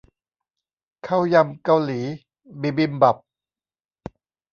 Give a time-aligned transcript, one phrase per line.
[1.07, 1.99] ข้าวยำเกาหลี
[2.61, 3.17] บิบิมบับ